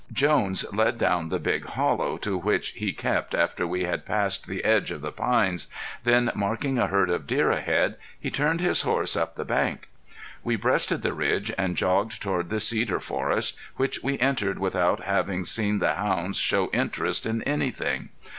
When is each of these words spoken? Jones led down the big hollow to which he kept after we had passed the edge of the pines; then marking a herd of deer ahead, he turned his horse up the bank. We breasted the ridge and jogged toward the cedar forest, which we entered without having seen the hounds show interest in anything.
Jones 0.11 0.65
led 0.73 0.97
down 0.97 1.29
the 1.29 1.37
big 1.37 1.63
hollow 1.63 2.17
to 2.17 2.35
which 2.35 2.69
he 2.69 2.91
kept 2.91 3.35
after 3.35 3.67
we 3.67 3.83
had 3.83 4.03
passed 4.03 4.47
the 4.47 4.63
edge 4.63 4.89
of 4.89 5.01
the 5.01 5.11
pines; 5.11 5.67
then 6.01 6.31
marking 6.33 6.79
a 6.79 6.87
herd 6.87 7.11
of 7.11 7.27
deer 7.27 7.51
ahead, 7.51 7.97
he 8.19 8.31
turned 8.31 8.61
his 8.61 8.81
horse 8.81 9.15
up 9.15 9.35
the 9.35 9.45
bank. 9.45 9.89
We 10.43 10.55
breasted 10.55 11.03
the 11.03 11.13
ridge 11.13 11.51
and 11.55 11.77
jogged 11.77 12.19
toward 12.19 12.49
the 12.49 12.59
cedar 12.59 12.99
forest, 12.99 13.55
which 13.75 14.01
we 14.01 14.17
entered 14.17 14.57
without 14.57 15.03
having 15.03 15.45
seen 15.45 15.77
the 15.77 15.93
hounds 15.93 16.39
show 16.39 16.71
interest 16.71 17.27
in 17.27 17.43
anything. 17.43 18.09